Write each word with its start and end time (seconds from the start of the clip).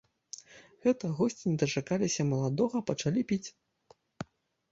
Гэта 0.83 1.05
госці 1.17 1.43
не 1.51 1.57
дачакаліся 1.63 2.25
маладога, 2.31 2.77
пачалі 2.93 3.21
піць. 3.33 3.49